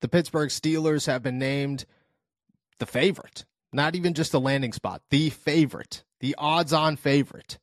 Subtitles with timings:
[0.00, 1.84] the Pittsburgh Steelers have been named
[2.78, 7.58] the favorite, not even just a landing spot, the favorite, the odds on favorite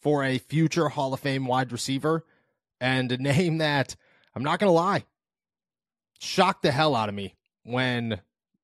[0.00, 2.24] for a future Hall of Fame wide receiver.
[2.80, 3.96] And a name that
[4.34, 5.04] I'm not going to lie,
[6.20, 8.20] shocked the hell out of me when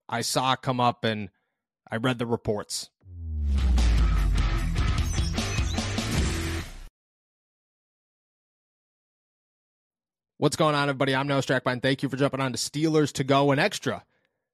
[0.08, 1.30] I saw come up and
[1.90, 2.90] I read the reports.
[10.40, 11.14] What's going on, everybody?
[11.14, 11.82] I'm Noah Strackbein.
[11.82, 14.06] Thank you for jumping on to Steelers to Go, and extra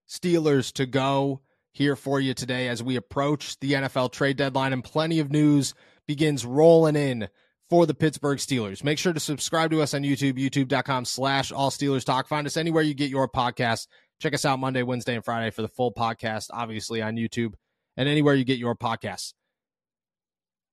[0.09, 4.83] Steelers to Go here for you today as we approach the NFL trade deadline and
[4.83, 7.29] plenty of news begins rolling in
[7.71, 8.83] for the Pittsburgh Steelers.
[8.83, 12.27] Make sure to subscribe to us on YouTube, youtube.com slash all Steelers talk.
[12.27, 13.87] Find us anywhere you get your podcast.
[14.19, 17.55] Check us out Monday, Wednesday, and Friday for the full podcast, obviously on YouTube
[17.97, 19.35] and anywhere you get your podcasts.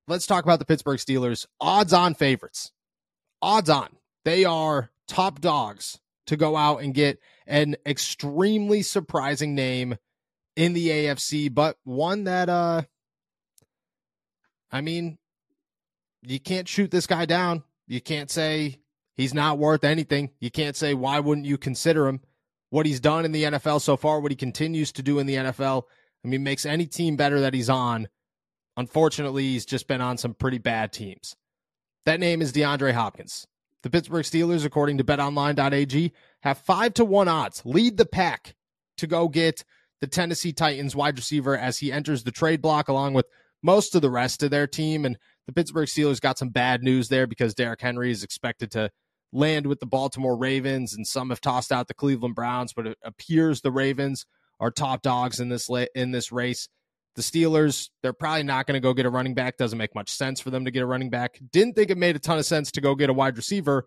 [0.08, 1.46] Let's talk about the Pittsburgh Steelers.
[1.60, 2.72] Odds on favorites.
[3.40, 3.90] Odds on.
[4.24, 9.96] They are top dogs to go out and get an extremely surprising name
[10.56, 12.82] in the AFC, but one that uh
[14.70, 15.18] I mean,
[16.22, 17.62] you can't shoot this guy down.
[17.86, 18.80] You can't say
[19.16, 20.30] he's not worth anything.
[20.40, 22.20] You can't say why wouldn't you consider him?
[22.70, 25.36] What he's done in the NFL so far, what he continues to do in the
[25.36, 25.84] NFL,
[26.24, 28.08] I mean, makes any team better that he's on.
[28.76, 31.36] Unfortunately, he's just been on some pretty bad teams.
[32.06, 33.46] That name is DeAndre Hopkins.
[33.84, 38.54] The Pittsburgh Steelers, according to betonline.ag, have 5 to 1 odds, lead the pack
[38.96, 39.62] to go get
[40.00, 43.26] the Tennessee Titans wide receiver as he enters the trade block along with
[43.62, 45.04] most of the rest of their team.
[45.04, 48.88] And the Pittsburgh Steelers got some bad news there because Derrick Henry is expected to
[49.34, 52.98] land with the Baltimore Ravens, and some have tossed out the Cleveland Browns, but it
[53.04, 54.24] appears the Ravens
[54.60, 56.70] are top dogs in this in this race.
[57.16, 59.56] The Steelers, they're probably not going to go get a running back.
[59.56, 61.38] Doesn't make much sense for them to get a running back.
[61.52, 63.86] Didn't think it made a ton of sense to go get a wide receiver,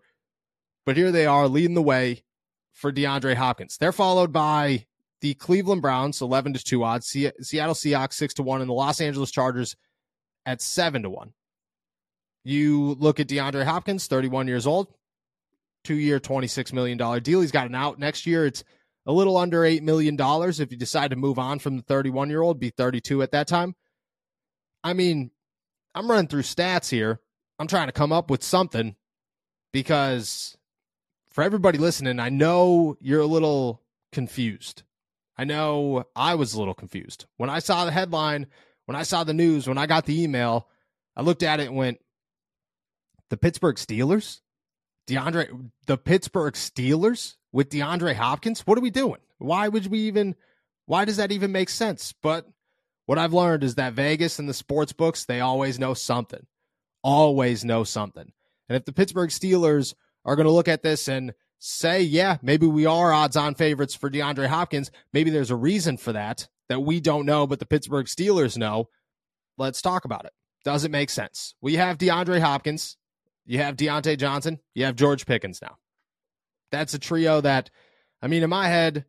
[0.86, 2.24] but here they are leading the way
[2.72, 3.76] for DeAndre Hopkins.
[3.78, 4.86] They're followed by
[5.20, 9.00] the Cleveland Browns, 11 to 2 odds, Seattle Seahawks, 6 to 1, and the Los
[9.00, 9.76] Angeles Chargers
[10.46, 11.32] at 7 to 1.
[12.44, 14.94] You look at DeAndre Hopkins, 31 years old,
[15.84, 17.40] two year, $26 million deal.
[17.40, 18.46] He's got an out next year.
[18.46, 18.64] It's
[19.08, 22.42] a little under $8 million if you decide to move on from the 31 year
[22.42, 23.74] old, be 32 at that time.
[24.84, 25.30] I mean,
[25.94, 27.20] I'm running through stats here.
[27.58, 28.96] I'm trying to come up with something
[29.72, 30.58] because
[31.30, 33.82] for everybody listening, I know you're a little
[34.12, 34.82] confused.
[35.38, 37.24] I know I was a little confused.
[37.38, 38.46] When I saw the headline,
[38.84, 40.68] when I saw the news, when I got the email,
[41.16, 41.98] I looked at it and went,
[43.30, 44.40] the Pittsburgh Steelers?
[45.06, 47.36] DeAndre, the Pittsburgh Steelers?
[47.52, 48.60] With DeAndre Hopkins?
[48.66, 49.20] What are we doing?
[49.38, 50.34] Why would we even
[50.86, 52.14] why does that even make sense?
[52.22, 52.46] But
[53.06, 56.46] what I've learned is that Vegas and the sports books, they always know something.
[57.02, 58.32] Always know something.
[58.68, 59.94] And if the Pittsburgh Steelers
[60.24, 63.94] are going to look at this and say, yeah, maybe we are odds on favorites
[63.94, 67.66] for DeAndre Hopkins, maybe there's a reason for that that we don't know, but the
[67.66, 68.88] Pittsburgh Steelers know.
[69.56, 70.32] Let's talk about it.
[70.64, 71.54] Does it make sense?
[71.60, 72.96] We have DeAndre Hopkins,
[73.44, 75.78] you have Diontae Johnson, you have George Pickens now
[76.70, 77.70] that's a trio that,
[78.22, 79.04] I mean, in my head,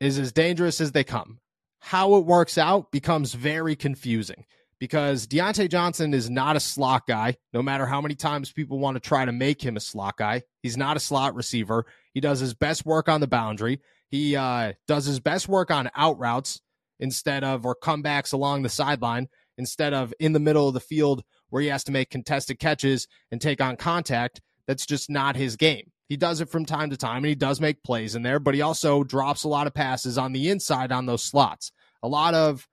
[0.00, 1.38] is as dangerous as they come.
[1.80, 4.44] How it works out becomes very confusing
[4.78, 8.96] because Diontae Johnson is not a slot guy, no matter how many times people want
[8.96, 10.42] to try to make him a slot guy.
[10.62, 11.86] He's not a slot receiver.
[12.12, 13.80] He does his best work on the boundary.
[14.10, 16.60] He uh, does his best work on out routes
[17.00, 21.22] instead of, or comebacks along the sideline instead of in the middle of the field
[21.50, 24.40] where he has to make contested catches and take on contact.
[24.66, 25.92] That's just not his game.
[26.14, 28.54] He does it from time to time and he does make plays in there, but
[28.54, 31.72] he also drops a lot of passes on the inside on those slots.
[32.04, 32.68] A lot of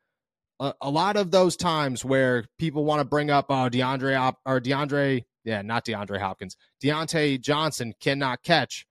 [0.59, 4.61] a, a lot of those times where people want to bring up uh, DeAndre or
[4.61, 8.85] DeAndre, yeah, not DeAndre Hopkins, Diontae Johnson cannot catch.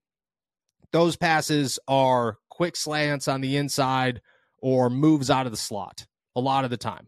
[0.90, 4.20] Those passes are quick slants on the inside
[4.60, 7.06] or moves out of the slot a lot of the time.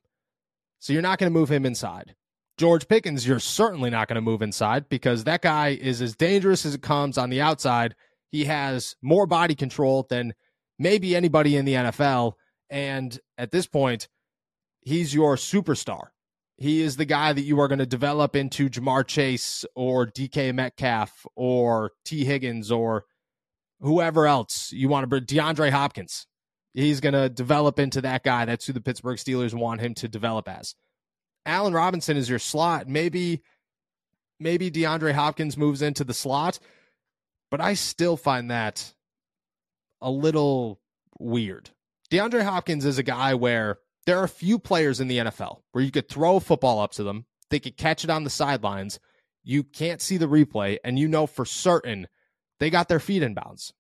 [0.78, 2.14] So you're not going to move him inside.
[2.58, 6.66] George Pickens, you're certainly not going to move inside because that guy is as dangerous
[6.66, 7.94] as it comes on the outside.
[8.31, 10.34] He has more body control than
[10.78, 12.34] maybe anybody in the NFL.
[12.70, 14.08] And at this point,
[14.81, 16.08] he's your superstar.
[16.56, 20.54] He is the guy that you are going to develop into Ja'Marr Chase or DK
[20.54, 23.04] Metcalf or Tee Higgins or
[23.81, 26.26] whoever else you want to bring, DeAndre Hopkins.
[26.75, 28.44] He's going to develop into that guy.
[28.44, 30.75] That's who the Pittsburgh Steelers want him to develop as.
[31.46, 32.88] Allen Robinson is your slot.
[32.88, 33.42] Maybe,
[34.38, 36.58] maybe DeAndre Hopkins moves into the slot,
[37.50, 38.92] but I still find that
[40.00, 40.80] a little
[41.18, 41.70] weird.
[42.10, 45.84] DeAndre Hopkins is a guy where there are a few players in the NFL where
[45.84, 48.98] you could throw a football up to them, they could catch it on the sidelines,
[49.44, 52.08] you can't see the replay, and you know for certain
[52.58, 53.72] they got their feet in bounds.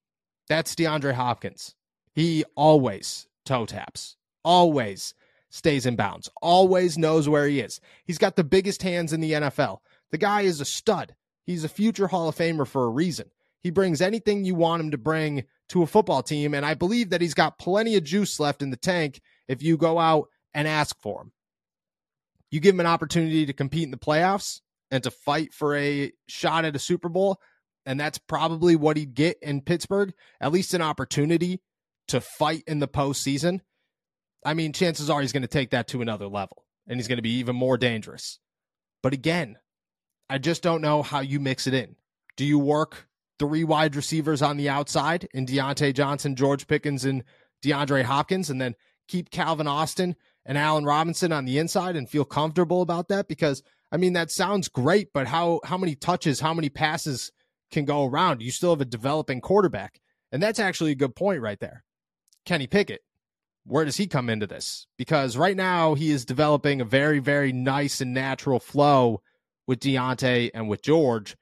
[0.48, 1.74] That's DeAndre Hopkins.
[2.14, 5.14] He always toe taps, always
[5.52, 7.78] stays in bounds, always knows where he is.
[8.04, 9.78] He's got the biggest hands in the NFL.
[10.10, 11.14] The guy is a stud.
[11.44, 13.30] He's a future Hall of Famer for a reason.
[13.60, 17.10] He brings anything you want him to bring to a football team, and I believe
[17.10, 20.66] that he's got plenty of juice left in the tank if you go out and
[20.66, 21.32] ask for him.
[22.50, 24.60] You give him an opportunity to compete in the playoffs
[24.90, 27.38] and to fight for a shot at a Super Bowl,
[27.84, 31.60] and that's probably what he'd get in Pittsburgh, at least an opportunity
[32.08, 33.60] to fight in the postseason.
[34.44, 37.18] I mean, chances are he's going to take that to another level and he's going
[37.18, 38.38] to be even more dangerous.
[39.02, 39.56] But again,
[40.28, 41.96] I just don't know how you mix it in.
[42.36, 43.06] Do you work
[43.38, 47.24] three wide receivers on the outside in Diontae Johnson, George Pickens, and
[47.62, 48.74] DeAndre Hopkins, and then
[49.08, 50.16] keep Calvin Austin
[50.46, 53.28] and Allen Robinson on the inside and feel comfortable about that?
[53.28, 57.30] Because I mean, that sounds great, but how how many touches, how many passes
[57.70, 58.40] can go around?
[58.40, 60.00] You still have a developing quarterback.
[60.32, 61.84] And that's actually a good point right there.
[62.46, 63.02] Kenny Pickett,
[63.64, 64.86] where does he come into this?
[64.98, 69.22] Because right now he is developing a very, very nice and natural flow
[69.66, 71.36] with Diontae and with George.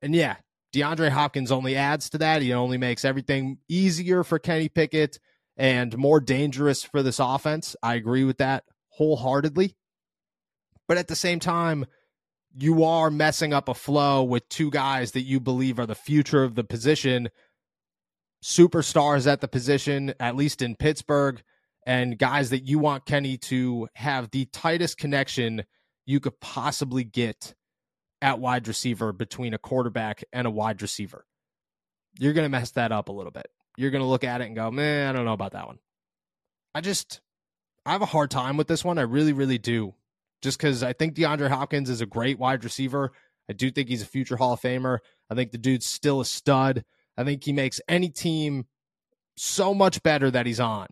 [0.00, 0.36] And yeah,
[0.74, 2.42] DeAndre Hopkins only adds to that.
[2.42, 5.18] He only makes everything easier for Kenny Pickett
[5.56, 7.76] and more dangerous for this offense.
[7.82, 9.76] I agree with that wholeheartedly.
[10.86, 11.86] But at the same time,
[12.56, 16.44] you are messing up a flow with two guys that you believe are the future
[16.44, 17.30] of the position,
[18.44, 21.42] superstars at the position, at least in Pittsburgh,
[21.86, 25.64] and guys that you want Kenny to have the tightest connection
[26.06, 27.54] you could possibly get
[28.22, 31.26] at wide receiver between a quarterback and a wide receiver.
[32.18, 33.46] You're going to mess that up a little bit.
[33.76, 35.78] You're going to look at it and go, man, I don't know about that one.
[36.74, 37.20] I just,
[37.84, 38.98] I have a hard time with this one.
[38.98, 39.94] I really, really do
[40.42, 43.12] just because I think DeAndre Hopkins is a great wide receiver.
[43.48, 44.98] I do think he's a future Hall of Famer.
[45.30, 46.84] I think the dude's still a stud.
[47.16, 48.66] I think he makes any team
[49.36, 50.88] so much better that he's on.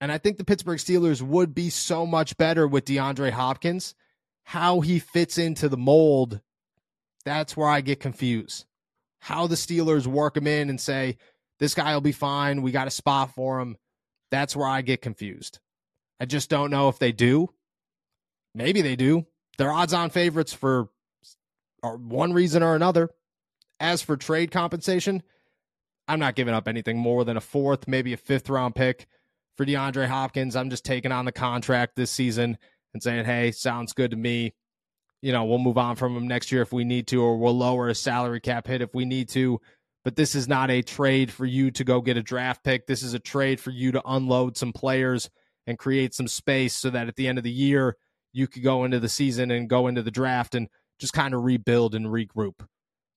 [0.00, 3.94] And I think the Pittsburgh Steelers would be so much better with DeAndre Hopkins.
[4.44, 6.40] How he fits into the mold,
[7.24, 8.66] that's where I get confused.
[9.18, 11.16] How the Steelers work him in and say,
[11.58, 12.62] this guy will be fine.
[12.62, 13.76] We got a spot for him.
[14.30, 15.58] That's where I get confused.
[16.20, 17.48] I just don't know if they do.
[18.54, 19.26] Maybe they do.
[19.58, 20.88] They're odds on favorites for
[21.82, 23.10] uh, one reason or another.
[23.80, 25.22] As for trade compensation,
[26.08, 29.06] I'm not giving up anything more than a fourth, maybe a fifth round pick
[29.56, 30.56] for DeAndre Hopkins.
[30.56, 32.58] I'm just taking on the contract this season
[32.94, 34.54] and saying, hey, sounds good to me.
[35.22, 37.56] You know, we'll move on from him next year if we need to, or we'll
[37.56, 39.60] lower a salary cap hit if we need to.
[40.04, 42.86] But this is not a trade for you to go get a draft pick.
[42.86, 45.30] This is a trade for you to unload some players
[45.66, 47.96] and create some space so that at the end of the year,
[48.32, 50.68] you could go into the season and go into the draft and
[51.00, 52.64] just kind of rebuild and regroup.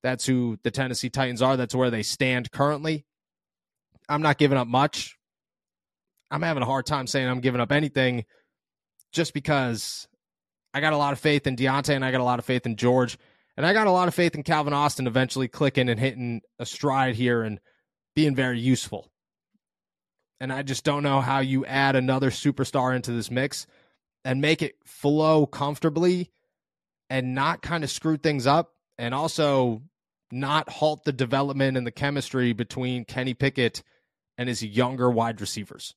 [0.02, 1.58] That's who the Tennessee Titans are.
[1.58, 3.06] That's where they stand currently.
[4.08, 5.19] I'm not giving up much.
[6.32, 8.26] I'm having a hard time saying I'm giving up anything
[9.12, 10.08] just because
[10.74, 12.66] I got a lot of faith in Diontae and I got a lot of faith
[12.66, 13.18] in George.
[13.58, 16.66] And I got a lot of faith in Calvin Austin eventually clicking and hitting a
[16.66, 17.60] stride here and
[18.16, 19.12] being very useful.
[20.40, 23.68] And I just don't know how you add another superstar into this mix
[24.24, 26.32] and make it flow comfortably
[27.10, 29.82] and not kind of screw things up and also
[30.32, 33.84] not halt the development and the chemistry between Kenny Pickett
[34.38, 35.96] and his younger wide receivers.